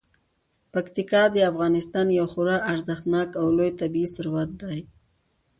[0.73, 4.79] پکتیکا د افغانستان یو خورا ارزښتناک او لوی طبعي ثروت دی.